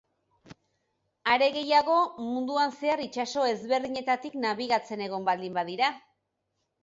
Are 1.33 1.47
gehiago, 1.57 1.97
munduan 2.29 2.73
zehar 2.79 3.03
itsaso 3.05 3.45
ezberdinetatik 3.49 4.37
nabigatzen 4.47 5.05
egon 5.09 5.27
baldin 5.31 5.59
badira. 5.61 5.91